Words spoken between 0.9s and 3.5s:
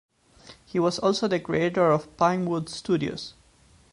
also the creator of Pinewood Studios.